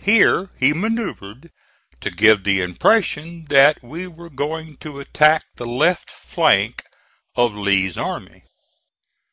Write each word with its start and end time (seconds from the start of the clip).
Here 0.00 0.50
he 0.58 0.72
manoeuvred 0.72 1.52
to 2.00 2.10
give 2.10 2.42
the 2.42 2.60
impression 2.60 3.44
that 3.44 3.80
we 3.80 4.08
were 4.08 4.28
going 4.28 4.76
to 4.78 4.98
attack 4.98 5.44
the 5.54 5.66
left 5.66 6.10
flank 6.10 6.82
of 7.36 7.54
Lee's 7.54 7.96
army. 7.96 8.42